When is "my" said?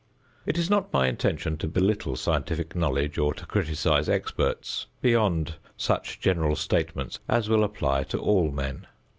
0.91-1.07